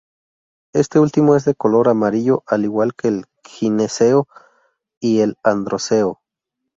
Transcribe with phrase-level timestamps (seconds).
[0.73, 4.27] Este último es de color amarillo, al igual que el gineceo
[4.99, 6.19] y el androceo.